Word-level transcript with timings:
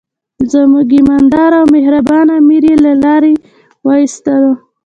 زموږ 0.51 0.87
ایماندار 0.97 1.51
او 1.59 1.65
مهربان 1.75 2.27
امیر 2.39 2.63
یې 2.69 2.75
له 2.85 2.93
لارې 3.03 3.33
وایست. 3.85 4.25